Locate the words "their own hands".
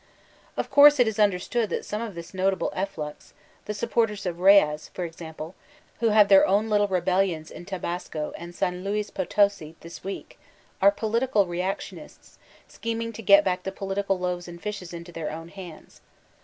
15.11-16.01